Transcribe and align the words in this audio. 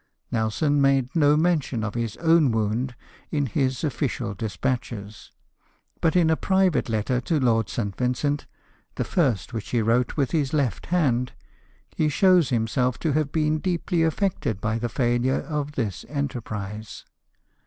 Nelson 0.31 0.81
made 0.81 1.15
no 1.15 1.37
mention 1.37 1.83
of 1.83 1.93
his 1.93 2.17
own 2.17 2.49
wound 2.51 2.95
in 3.29 3.45
his 3.45 3.83
official 3.83 4.33
despatches; 4.33 5.31
but 6.01 6.15
in 6.15 6.31
a 6.31 6.35
private 6.35 6.89
letter 6.89 7.21
to 7.21 7.39
Lord 7.39 7.69
St. 7.69 7.95
Vincent— 7.95 8.47
the 8.95 9.03
first 9.03 9.53
which 9.53 9.69
he 9.69 9.79
wrote 9.79 10.17
with 10.17 10.31
his 10.31 10.53
left 10.53 10.87
hand— 10.87 11.33
he 11.97 12.09
shows 12.09 12.49
himself 12.49 12.97
to 12.97 13.11
have 13.11 13.31
been 13.31 13.59
deeply 13.59 14.01
affected 14.01 14.59
by 14.59 14.79
the 14.79 14.89
failure 14.89 15.41
of 15.41 15.73
this 15.73 16.03
enterprise. 16.09 17.05